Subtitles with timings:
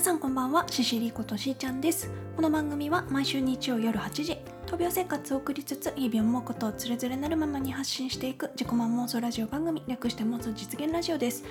[0.00, 0.64] 皆さんこんばんは。
[0.70, 2.10] シシリことしーちゃんです。
[2.34, 11.44] この番組は毎週日曜夜8時闘病生活を送りつつ日々思うことをつれづれなるままに発信していく自己満妄想ラジオ番組略して妄想実現ラジオです。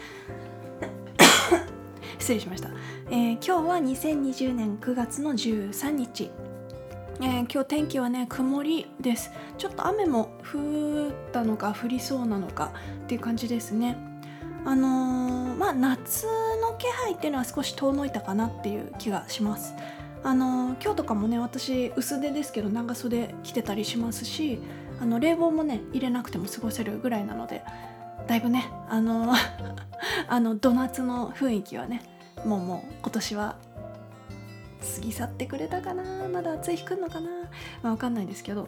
[2.18, 2.72] 失礼しました、
[3.12, 6.32] えー、今日は2020年9月の13日。
[7.22, 9.30] えー、今日天気はね曇りです。
[9.60, 12.72] ちょっと雨も降ったのか降りそうなのか
[13.04, 13.96] っていう感じですね。
[14.66, 16.26] あのー、まあ夏
[16.80, 19.76] 気配っていうのは少し遠のいたかなっていう気がします。
[20.24, 24.60] あの、今日とかもね私薄手ですけど長袖着てたりしますし
[25.02, 27.64] あの冷房もね入れなくても過ごせるぐらいなので
[28.28, 29.34] だいぶねあの
[30.28, 32.02] あの土夏の雰囲気はね
[32.46, 33.56] もうもう今年は
[34.96, 37.30] 過ぎ去ってくれたかなまだ暑い日来るのかな
[37.82, 38.68] まあ分かんないですけど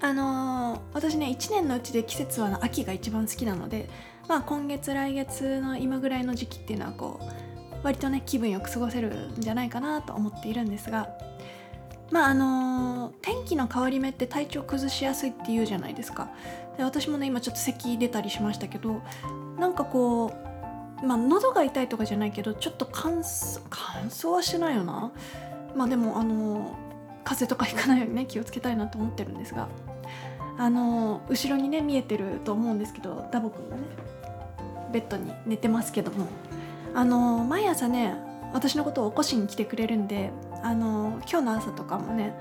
[0.00, 3.88] あのー、私ね1年のうちで季節は秋が一番好きなので
[4.28, 7.24] まあ今月来月の今ぐらいの時期っていうのはこう
[7.82, 11.08] 割とね気分よく過ごせるんじゃないかなと思っているんですが
[12.10, 16.30] まああのー、天気の変わり目って体調崩しやすいって言うじゃないですか。
[16.76, 19.02] で私もね今ちょっと咳出たりしましたけど
[19.58, 20.32] なんかこ
[21.02, 25.12] うまあ喉が痛いとかじゃないけどちょっと乾燥乾燥はしないよな。
[25.74, 26.76] まあでもあの
[27.24, 29.68] 風邪とかひかないようにね気をつけたいなと思ってるんですが
[30.56, 33.82] あの後ろにね見えてると思うんですけどダボくんがね。
[34.94, 36.26] ベッドに寝てますけども。
[36.94, 38.14] あの毎朝ね
[38.52, 40.30] 私のことを起こしに来てくれるんで
[40.62, 42.32] あの今日の朝とかもね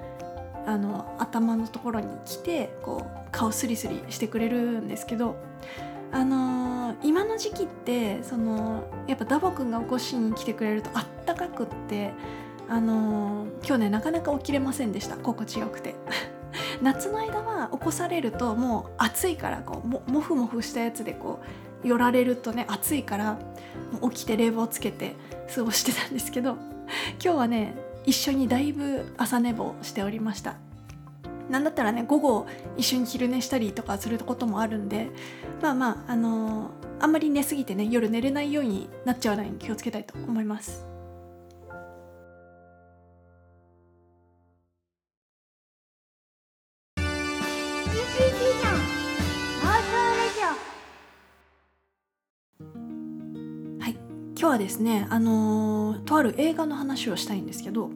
[0.67, 5.35] あの頭のところに来てこう顔スリスリしてくれるんですけど
[6.11, 12.13] あのー、今の時期ってそのやっぱダボくんが起こしに来てくれるとあったかくって
[12.69, 15.17] あのー、今日ねなかなか起きれませんでした。
[15.17, 15.95] 心地よくて。
[16.81, 21.45] 夏の間は起こされるともう暑いからこうももふもふしたやつでこう
[21.83, 23.37] 寄られるとね暑いから
[24.09, 25.15] 起きて冷房つけて
[25.53, 30.55] 過ごしてたんですけど今日はね一緒にだいぶ朝寝坊しておりました
[31.49, 35.09] なんだったらね午後一緒に昼寝したりとかすることもあるんで
[35.61, 40.92] まあまああのー、あんまり寝すぎてね夜寝れないようになっちゃわないように気をつけたいと思います。
[54.43, 57.91] 今日はですねあのー、とある映画の話をしたいんですけど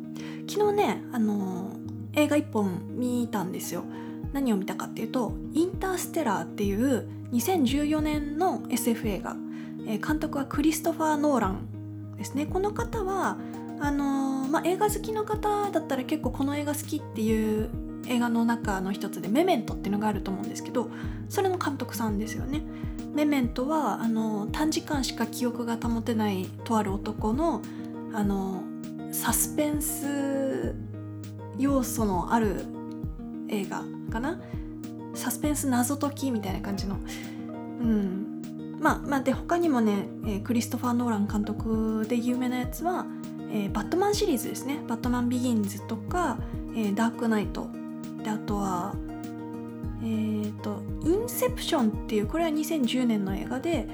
[0.47, 3.83] 昨日ねあのー映画1本見たんですよ。
[4.33, 9.35] 何を見たかっていうと「インターステラー」っていう2014年の SF 映画、
[9.85, 12.47] え監督はクリストファー・ノーランですね。
[12.47, 13.37] この方は
[13.79, 17.69] あのー、まあ、映画好きの方だったら結構この映画好きっていう
[18.05, 20.89] 映画の中の一つで「メメント」っていうのがあると思うんですけど
[21.29, 22.61] それの監督さんですよね。
[23.13, 27.61] メメントはあの短時間しか記憶が保てないとある男の
[28.13, 28.63] あの
[29.11, 30.75] サスペンス
[31.57, 32.65] 要素のある
[33.49, 34.39] 映画かな？
[35.15, 36.97] サスペンス謎解きみたいな感じの。
[37.81, 38.77] うん。
[38.79, 43.07] まあまあで他にもね、えー、クリストファー・ノーラン監督で有名なやつは、
[43.51, 44.79] えー、バットマンシリーズですね。
[44.87, 46.37] バットマン・ビギンズとか、
[46.75, 47.67] えー、ダークナイト。
[48.27, 48.93] であとは
[50.01, 53.87] えっ、ー、とインセプションっていうこれは2010年の映画で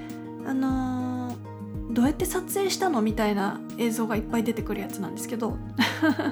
[0.45, 5.57] あのー、どうやって撮影したのみたいな映像がいっぱい出てくるやつなんですけど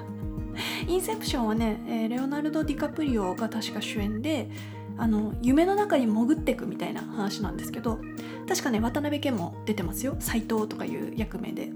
[0.89, 4.49] インセプションはね、えー、レオナルド・ディカプリオが確か主演で
[4.97, 7.99] あの夢の中に潜っていくみたいな話なんですけど
[8.47, 10.15] 確かね渡辺謙も出てますよ。
[10.19, 11.71] 斎藤とかいう役名で。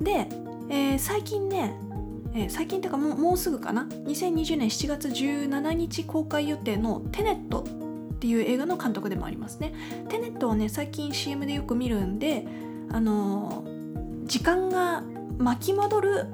[0.00, 0.28] で、
[0.70, 1.74] えー、最近ね、
[2.34, 9.72] えー、最近っていうかもうもうすぐかな？2020年7月17日公開予定の「テネット」っていう映画の監督でもありますね。
[10.08, 12.46] テネットはね最近 CM でよく見るんで
[12.90, 15.02] あのー、時間が
[15.38, 16.26] 巻き戻る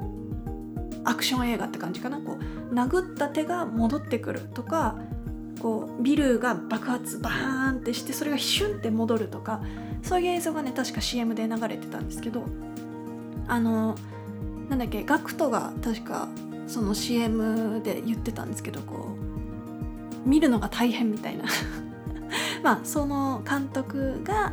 [1.05, 2.19] アクション映画って感じかな？
[2.19, 2.39] こ
[2.71, 4.99] う殴った手が戻ってくるとか
[5.61, 9.63] こうビルが爆発バーンってしてそれがシュンって戻るとか
[10.03, 12.45] そういう映像がね確か CM で流れてたんですけど
[13.47, 13.97] あの
[14.71, 16.29] なんだっけガクトが確か
[16.69, 19.17] その CM で言ってたんですけどこ
[20.25, 21.45] う見るのが大変みたいな
[22.63, 24.53] まあその監督が、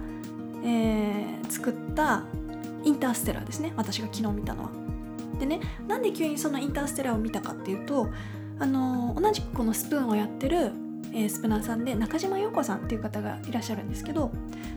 [0.63, 2.23] えー、作った
[2.83, 4.69] インターステラーですね私が昨日見たのは。
[5.39, 8.09] でねなんで急にそのインターステラーを見たかっていうと
[8.57, 10.71] あの同じくこのスプーンをやってる、
[11.13, 14.31] えー、スプナーさんで中島陽子さんっていう方がいらっしゃるんですけど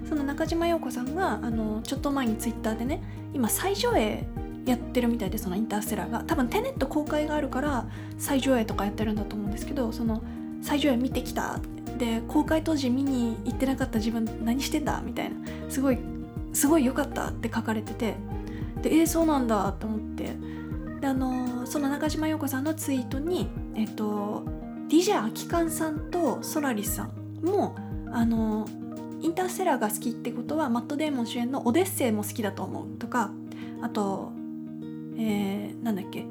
[0.07, 3.03] その中島陽子さんがあのちょっと前にツイッターでね
[3.33, 4.27] 今再上映
[4.67, 6.25] やってるみたいでそのインターステラーが。
[6.27, 7.87] 多分テネット公開があるから
[8.19, 10.23] 再上映とかやってるんだと思うんですけどその
[10.63, 11.61] 再上映見てきた。
[11.99, 15.37] で公開当時見に行ってなかった自分何してんだみたいな。
[15.69, 15.99] すごい
[16.53, 18.15] すごい良かったって書かれてて。
[18.83, 20.31] でえー、そうなんだと思って。
[21.01, 24.45] であのその中島陽子さんのツイートにえっと
[24.89, 27.77] DJ アキカンさんとソラリスさんも
[28.13, 28.67] あの
[29.23, 33.31] インターステラーが好きってことはマット・デーモン主演の「オデッセイ」も好きだと思うとか
[33.83, 34.33] あと、
[35.23, 36.25] えー、なんだっけ、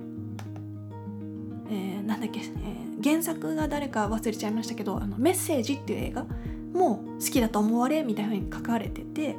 [1.70, 6.26] えー、なんだっけ、えー、原作が誰か忘れちゃいましたけど「あのメッセージ」っていう映画
[6.74, 9.36] も好きだと思われみたいなふうに書かれてて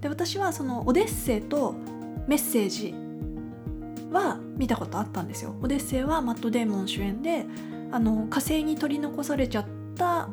[0.00, 1.76] で私はその「オデッセイ」と
[2.26, 2.92] 「メッセージ」
[4.10, 5.54] は見たことあったんですよ。
[5.62, 7.46] オデッセイはマット・デーモン主演で
[7.92, 10.28] あの火星に取り残されちゃった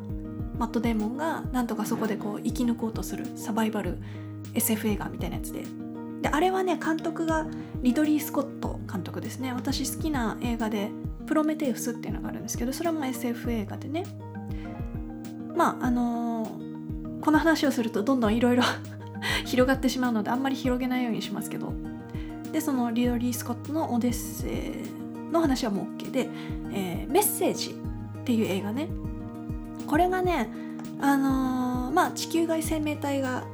[0.58, 3.98] マット・デーモンがなんとかそこでこう生き抜こうとするサバイバル
[4.54, 5.87] SF 映画みたいなやつで。
[6.22, 7.46] であれはね監督が
[7.82, 9.52] リドリー・スコット監督ですね。
[9.52, 10.90] 私好きな映画で
[11.26, 14.04] 「プロメテウス」っていうのがあるんですけどそれも SF 映画でね。
[15.54, 18.62] まああのー、この話をするとどんどんいろいろ
[19.44, 21.72] 広がってしまうのであんまり広げないようにしますけど。
[22.52, 24.98] でそのリドリー・スコットの「オデッセイ」
[25.32, 26.28] の話はもう OK で、
[26.72, 27.70] えー、メッセージ
[28.20, 28.88] っていう映画ね。
[29.86, 30.48] これがね
[31.00, 33.44] あのー、まあ地球外生命体が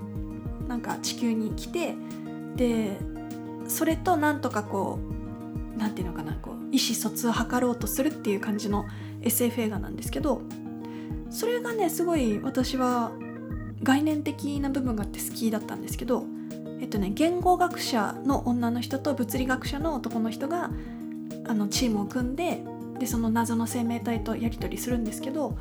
[0.69, 1.97] なんか地球に来て
[2.57, 2.99] で
[3.69, 4.99] それとなんとかこ
[5.75, 8.87] うなんていうのかなこう意思疎通を図ろうとするっていう感じの
[9.23, 10.43] SF 映画なんですけど
[11.31, 13.13] それがねすごい私は
[13.83, 16.25] 概念的な部分があって好きだったんですけど
[16.81, 20.71] えっとね言語学者の女の人と物理学者の男の人が
[21.47, 22.63] あのチームを組んで
[22.99, 25.59] でその謎の生命体とやり取りするんですけど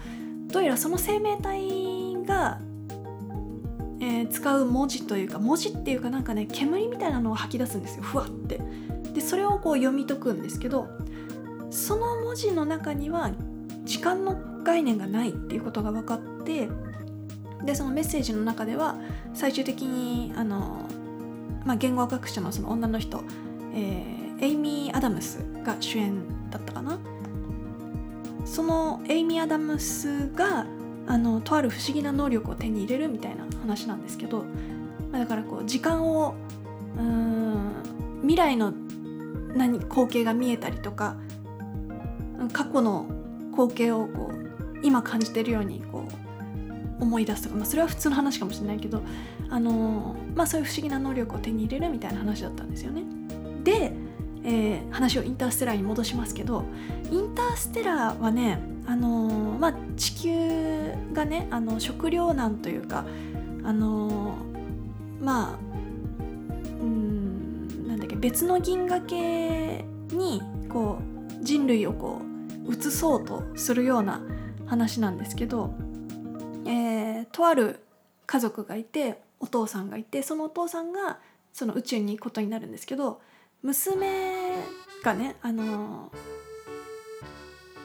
[0.47, 2.59] どうやらその生命体が、
[4.27, 8.03] 使う文字というか文字っていうかなんかね煙みたいなのを吐き出すんですよ。
[8.03, 8.59] ふわって。
[9.13, 10.87] でそれをこう読み解くんですけど
[11.69, 13.31] その文字の中には
[13.83, 16.69] 時間の概念がないっていうことが分かって
[17.63, 18.95] でそのメッセージの中では
[19.33, 20.87] 最終的にあの、
[21.65, 23.23] まあ、言語学者のその女の人、
[23.73, 26.99] えー、エイミー・アダムスが主演だったかな。
[28.45, 30.65] そのエイミー・アダムスが
[31.07, 34.45] あのとある不思議な能力を手に入れるみたいな話なんですけど、
[35.11, 36.35] だからこう時間を
[36.97, 37.73] うん
[38.21, 38.73] 未来の
[39.55, 41.15] 何光景が見えたりとか
[42.51, 43.07] 過去の
[43.51, 46.07] 光景をこう今感じてるようにこ
[46.99, 49.01] う思い出すとか、まあ、それは普通の話かもしれないけど、
[49.49, 53.03] あのまあ、そういう不思議な能力を手に入れるみたいな話だったんですよね。
[53.63, 53.93] で
[54.45, 56.65] えー、話をインターステラーに戻しますけど
[57.09, 63.05] インターステラーはね、あの、まあ、地球がねあの食糧難というか、
[63.63, 64.35] あの、
[65.21, 65.59] まあ
[66.81, 70.99] うんなんだっけ別の銀河系にこ
[71.41, 72.21] う人類をこ
[72.67, 74.21] う移そうとするような
[74.65, 75.73] 話なんですけど、
[76.65, 77.79] えー、とある
[78.25, 81.19] 家族がいてお父さんがいてそのお父さんが
[81.51, 83.21] その宇宙に行くことになるんですけど
[83.61, 84.55] 娘
[85.03, 86.11] がねあの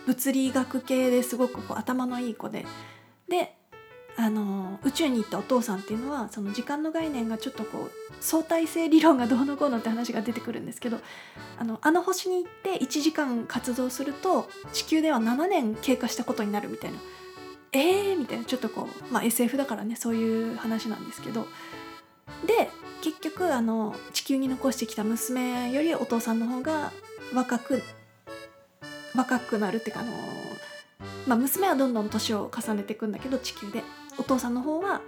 [0.09, 2.65] 物理学系ですごくこう頭のいい子で。
[3.29, 3.55] で
[4.17, 10.99] あの宇宙に行ったお父さんっていうのはその時間の概念がちょっとこう相対性理論がどうのこうのって話が出てくるんですけど
[11.57, 16.99] あのあの星に行って1時間活動すると地球では7年経過したことになるみたいな。
[17.71, 18.45] えーみたいな。
[18.45, 21.47] ちょっとこう、まあ、SF だからねそういう話なんですけど。
[22.45, 22.71] で
[23.03, 26.93] 結局あの地球に残してきた娘よりお父さんの方が
[27.35, 27.83] 若く
[29.15, 30.13] 若くなるっていうかあの、
[31.27, 33.83] まあ、娘はどんどん年を重ねていくんだけど地球で。
[34.19, 35.01] お父さんの方は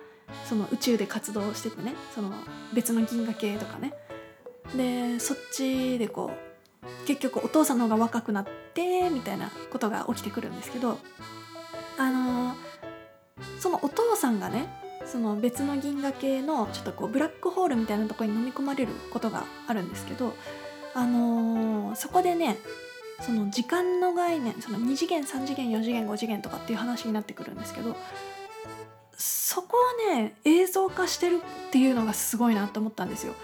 [0.48, 2.32] その宇宙で活動しててねその
[2.72, 3.92] 別の銀河系とかね。
[4.76, 6.30] でそっちでこ
[6.82, 10.98] う結局お父さんの方が若くなってみたいなことが起きてくるんですけど
[11.98, 12.54] あの
[13.58, 14.68] そのお父さんがね
[15.04, 20.34] その別の銀河系のちょっとこうブラックホールみたいなところに飲み込まれることがあるんですけど、
[20.94, 22.58] あの、そこでね
[23.20, 27.96] その時間の概念その2次元3次元4次元5次元とかっていう話になってくるんですけど
[29.16, 29.76] そこ
[30.08, 31.36] はね映像化してる
[31.68, 33.34] っていうのがすごいなと思ったんですよ。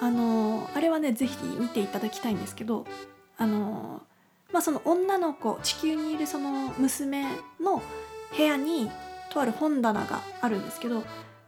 [0.00, 2.86] あの、あれはね是非見ていただきたいんですけど
[3.36, 4.02] あの、
[4.52, 7.24] まあその女の子地球にいるその娘
[7.60, 7.82] の
[8.36, 8.90] 部屋に
[9.30, 11.02] とある本棚があるんですけど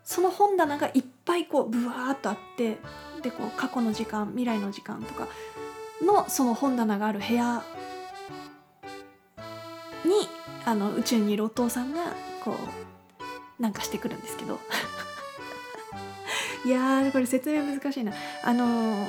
[0.04, 2.78] その本棚がいっぱいこうブワーっとあって
[3.22, 5.28] でこう過去の時間未来の時間とか
[6.02, 7.62] のその本棚がある部屋
[10.04, 10.28] に
[10.64, 12.14] あの宇宙にいるお父さんが
[12.44, 12.56] こ
[13.58, 14.58] うなんかしてくるんですけど
[16.64, 19.06] いやーこれ説明難しいなあの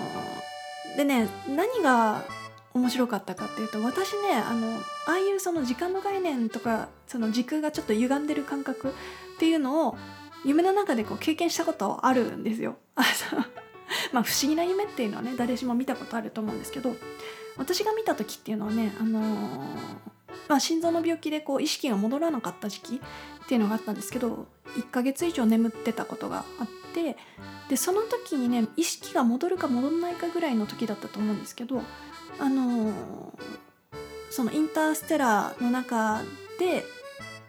[0.94, 2.24] ー、でね何が
[2.74, 8.94] 面白かったかっていうと私ねあのああいうその時間の概念とかその時空がちょっと歪んでる感覚っ
[9.40, 9.98] ていうのを
[10.46, 12.78] 夢の中でこう経験したことあるんですよ。
[14.12, 16.96] まあ不思議な夢っていうのはね誰しも見たことあると思うんですけど
[17.58, 19.24] 私が見た時っていうのはね、あのー、
[20.48, 27.18] まあ、心臓の病気でこう意識が戻らなかった時期っていうのがあったんですけど1ヶ月以上眠ってたことがあって
[27.70, 31.82] でその時にね意識が戻るか戻らないかぐらいの時だったと思うんですけど
[32.40, 32.94] あのー、
[34.30, 36.22] そのインターステラーの中
[36.60, 36.84] で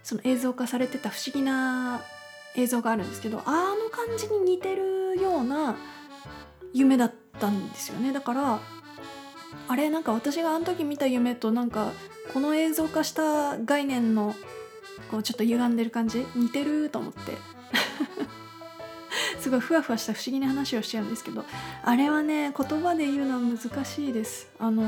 [0.02, 2.02] その映像化されてた不思議な
[2.56, 5.76] 映像があるんですけどあの感じに似てるような
[6.72, 8.12] 夢だったんですよね。
[8.12, 8.60] だから
[9.68, 11.92] あれなんか私があの時見た夢となんか
[12.32, 14.34] この映像化した概念の
[15.10, 17.36] こうちょっと歪んでる感じ似てると思って。
[19.38, 21.44] すごいふわふわした不思議な話をしちゃうんですけど。
[21.84, 24.48] あれはね言葉で言うのは難しいです。
[24.58, 24.82] あの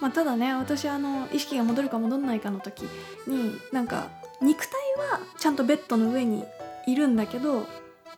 [0.00, 2.82] まあ、ただね私あの意識が戻るか戻んないかの時
[3.26, 4.08] になんか
[4.42, 4.72] 肉体
[5.12, 6.44] はちゃんとベッドの上に
[6.86, 7.66] いるんだけど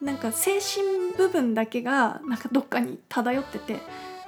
[0.00, 3.80] なんか精神部分だけがなんかどっかに漂ってて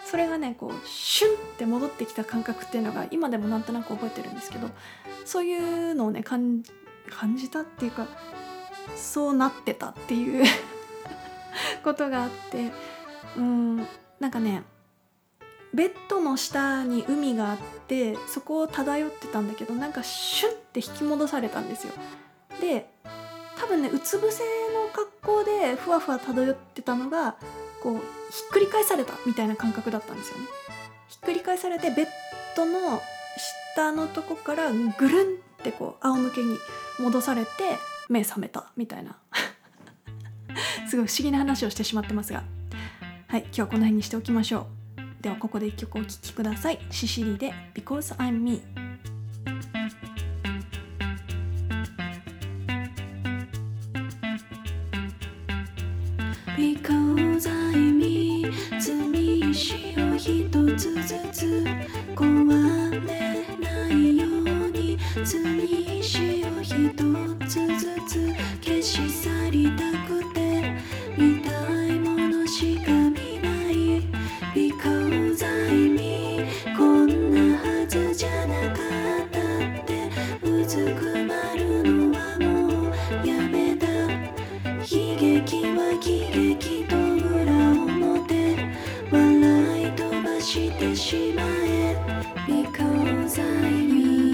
[0.05, 4.69] それがねこうシュンって戻ってきた感覚っていうのが今でもなんとなく覚えてるんですけど
[5.27, 6.63] そういうのをね感
[7.37, 8.07] じたっていうか
[8.97, 10.45] そうなってたっていう
[11.85, 12.71] ことがあって
[13.37, 13.87] うん
[14.19, 14.63] なんかね
[15.75, 21.93] ベッドの下に海があってそこを漂ってたんだけどなんかシュンって引き戻されたんですよ。
[22.61, 22.91] で
[23.59, 27.37] 多分ねうつ伏せの格好でふわふわ漂ってたのが
[27.83, 28.01] こうひ
[28.47, 30.45] っくり返されたみたいな感覚だったんですよね。
[31.09, 32.07] ひっくり返されてベッ
[32.57, 33.01] ドの
[33.75, 36.57] 下のとこからぐるんってこう仰向けに
[37.01, 37.49] 戻されて
[38.09, 39.17] 目覚めたみたいな。
[40.89, 42.45] すごい不思議な話をしてしまってますが。
[43.27, 44.67] はい今日はこの辺にしておきましょ
[45.21, 45.23] う。
[45.23, 46.79] ではここで一曲お聴きください。
[46.91, 48.63] シシリで「Because I'm Me」
[56.59, 58.45] Because I me
[58.81, 61.65] 罪石を一つずつ
[62.17, 64.99] 壊れないように
[90.79, 91.97] てしまえ
[92.47, 94.28] Because I need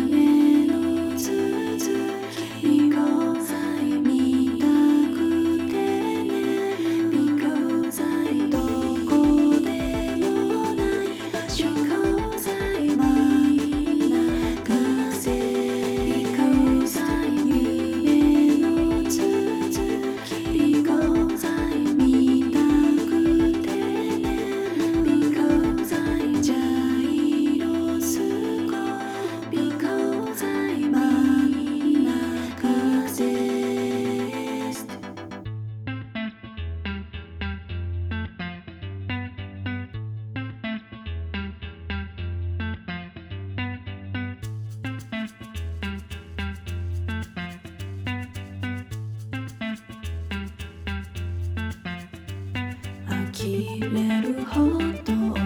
[53.35, 55.43] 呆れるほど同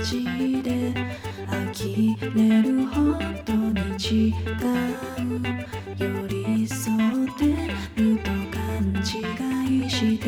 [0.00, 0.94] じで
[1.48, 2.94] 呆れるほ
[3.44, 4.64] どに違う。
[5.98, 7.42] 寄り添って
[8.00, 8.62] ると勘
[9.02, 9.02] 違
[9.86, 10.24] いして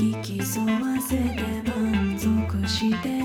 [0.00, 1.20] 引き添わせて
[1.68, 3.15] 満足して。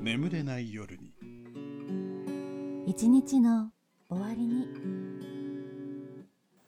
[0.00, 1.12] 眠れない夜に。
[2.86, 3.72] 一日の
[4.08, 4.68] 終わりに。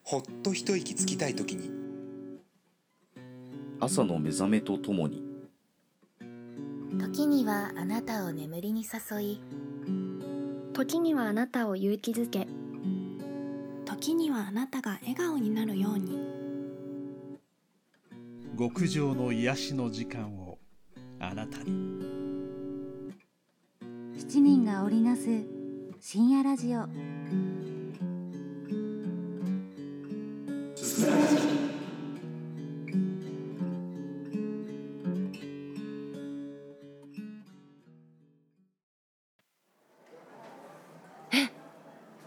[0.02, 1.70] ほっと一息つきたいときに。
[3.78, 5.22] 朝の目覚めとともに。
[6.98, 9.40] 時にはあなたを眠りに誘い。
[10.72, 12.48] 時にはあなたを勇気づけ。
[13.84, 16.18] 時にはあなたが笑顔になるように。
[18.58, 20.58] 極上の癒しの時間を
[21.20, 22.09] あなたに
[24.30, 25.22] 七人が織りなす
[26.00, 26.82] 深夜ラジオ。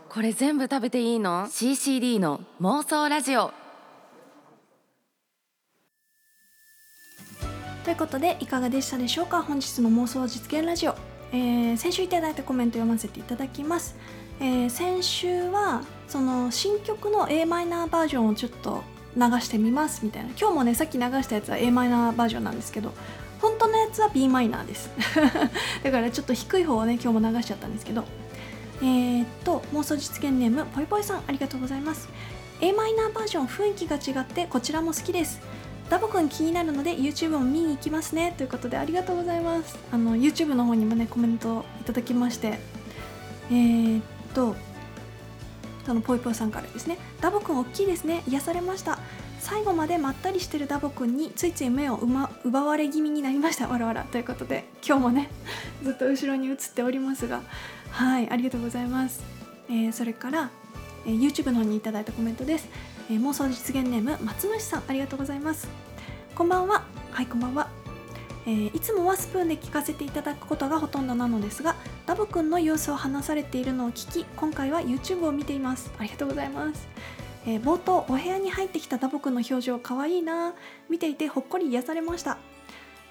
[0.10, 3.54] これ全部食べていいの ?CCD の妄想ラジオ。
[7.86, 9.42] ということでいかがでしたでしょうか？
[9.42, 10.96] 本日の妄想実現ラジオ、
[11.34, 13.96] えー先週いただいたコメント読ませていただきます、
[14.40, 18.84] えー先週はその新曲の a マイナーバージョンをちょっと
[19.18, 20.30] 流してみますみたいな。
[20.40, 22.92] 今日もねさっき流したやつは a マイナーバージョンなんですけど
[23.42, 24.90] 本当のやつは b マイナーです。
[25.84, 28.04] だからちょっと低い方をね今日も流しちゃったんですけど。
[28.82, 32.10] えーっと妄想実現ネームぽいぽいさんありがとうございます。
[32.62, 35.40] A マイナーバージョン雰囲気が違ってこちらも好きです。
[35.90, 38.34] ダボくん気になるので YouTube も見に行きますね。
[38.38, 39.78] ということでありがとうございます。
[39.92, 42.60] あの YouTube の方にもねコメントいただきまして。
[43.50, 44.56] えー、っと
[45.86, 46.98] そのぽいぽいさんからですね。
[47.22, 48.24] ダボくん大きいですね。
[48.28, 49.00] 癒されました。
[49.40, 53.68] 最後までまったりしてるダボくんについつい目をま奪われ気味になりました。
[53.68, 54.04] わらわら。
[54.04, 55.30] ということで今日もね
[55.84, 57.42] ずっと後ろに映っておりますが。
[57.92, 59.22] はいありがとうございます、
[59.70, 60.50] えーそれから、
[61.06, 62.68] えー YouTube の方にいただいたコメントです、
[63.10, 65.68] えー妄想実現ネーム松虫さんありがとうございます。
[66.36, 66.84] こんばんは。
[67.12, 67.68] はいこんばんは、
[68.46, 75.92] えーいつもはスプーンで聞かせていただくことがほとんどなのですがダボくんの様子を話されているのを聞き今回は YouTube を見ています。
[76.00, 76.88] ありがとうございます。
[77.46, 80.54] えー冒頭お部屋に入ってきたダボくんの表情かわいいな。
[80.90, 82.38] 見ていてほっこり癒されました、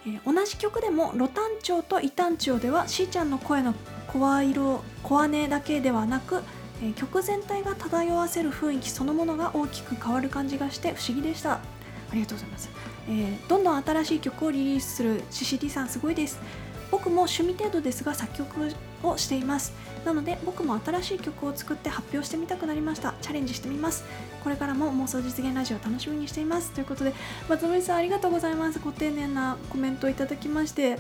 [0.06, 3.74] えー同じ曲でもロタン調とイタン調ではしーちゃんの声の
[4.08, 6.42] 声色声音だけではなく、
[6.82, 11.52] え曲全体が漂わせる雰囲気そのものが大きく変わる感じがして不思議でした。
[11.52, 11.60] あ
[12.14, 12.70] りがとうございます、
[13.08, 16.40] えーどんどん新しい曲をリリースする CCD さんすごいです。
[16.90, 18.70] 僕も趣味程度ですが作曲
[19.02, 19.72] をしています。
[20.04, 23.14] なので僕も新しい曲を作って発表してみたくなりました。
[23.22, 24.04] チャレンジしてみます。
[24.42, 26.70] これからも妄想実現ラジオ楽しみにしています。
[26.72, 27.14] ということで
[27.48, 28.78] 松森さんありがとうございます。
[28.78, 30.98] ご丁寧なコメントをいただきまして。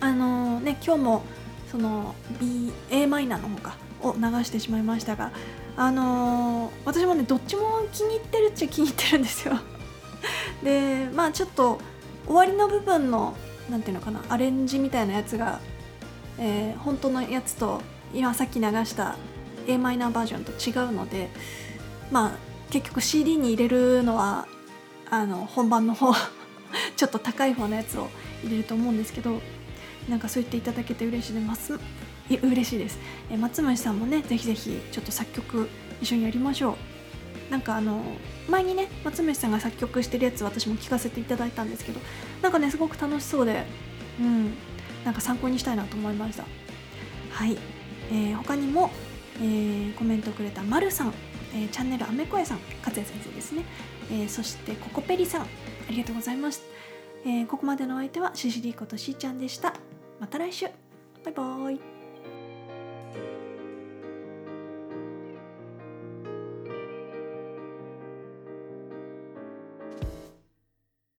[0.00, 1.22] あのね今日も
[1.70, 5.32] その B A マイナーの方かを流してしまいましたが
[5.76, 9.54] あの私もねどっちも気に入ってるっちゃ気に入ってるんですよ。
[10.62, 11.78] でまあちょっと
[12.26, 13.36] 終わりの部分の
[13.70, 15.60] なんていうのかなアレンジみたいなやつが、
[16.38, 17.80] えー本当のやつと
[18.14, 19.16] 今さっき流した
[19.66, 21.28] a マイナーバージョンと違うので
[22.10, 22.30] まあ
[22.70, 24.46] 結局 CD に入れるのは
[25.10, 26.12] あの本番の方
[26.96, 28.08] ちょっと高い方のやつを
[28.42, 29.40] 入れると思うんですけど
[30.08, 31.78] なんかそう言っていただけて嬉しいでます
[32.30, 32.98] 嬉しいです、
[33.30, 35.68] え松村さんもねぜひぜひちょっと作曲
[36.00, 37.50] 一緒にやりましょう。
[37.50, 38.02] なんかあの
[38.48, 42.00] 前にね松村さんが作曲してるやつ私も聞かせていただいたんですけど
[42.42, 43.64] なんかねすごく楽しそうで
[44.20, 44.52] うん
[45.04, 46.44] なんか参考にしたいなと思いました。
[47.30, 47.56] はい、
[48.10, 48.90] えー他にも、
[49.40, 51.14] えーコメントくれたまるさん、
[51.54, 52.58] えーチャンネルあめこえさん。
[52.84, 53.64] 勝也先生ですね、
[54.10, 55.42] えーそしてココペリさん。
[55.42, 55.46] あ
[55.88, 56.62] りがとうございます、
[57.24, 59.72] えーここまでのお相手はシシリことしーちゃんでした。
[60.20, 60.66] また来週。
[61.24, 61.97] バイバーイ。